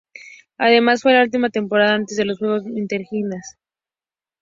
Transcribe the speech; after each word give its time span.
Además 0.57 1.03
fue 1.03 1.13
la 1.13 1.21
última 1.21 1.51
temporada 1.51 1.93
antes 1.93 2.17
de 2.17 2.25
los 2.25 2.39
juegos 2.39 2.65
interligas. 2.65 3.57